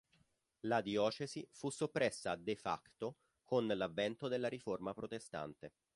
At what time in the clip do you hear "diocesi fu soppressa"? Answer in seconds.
0.81-2.35